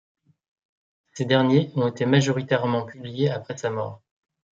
[1.13, 4.01] Ces derniers ont été majoritairement publiés après sa mort.